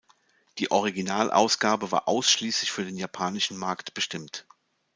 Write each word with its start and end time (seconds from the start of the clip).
Die 0.57 0.71
Originalausgabe 0.71 1.91
war 1.91 2.07
ausschließlich 2.07 2.71
für 2.71 2.83
den 2.83 2.97
japanischen 2.97 3.55
Markt 3.55 3.93
bestimmt. 3.93 4.47